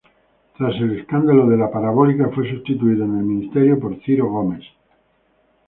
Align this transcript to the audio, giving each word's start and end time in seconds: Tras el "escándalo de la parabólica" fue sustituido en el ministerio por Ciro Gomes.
Tras 0.57 0.73
el 0.77 0.97
"escándalo 0.99 1.45
de 1.45 1.57
la 1.57 1.69
parabólica" 1.69 2.29
fue 2.33 2.49
sustituido 2.49 3.05
en 3.05 3.19
el 3.19 3.23
ministerio 3.23 3.79
por 3.79 3.99
Ciro 4.03 4.25
Gomes. 4.31 4.63